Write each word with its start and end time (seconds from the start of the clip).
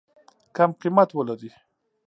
کم 0.55 0.69
قیمت 0.81 1.09
ولري. 1.13 1.49